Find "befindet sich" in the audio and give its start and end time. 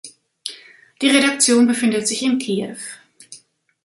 1.67-2.23